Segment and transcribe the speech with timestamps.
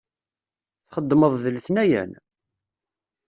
[0.87, 2.11] Txeddmeḍ d letnayen?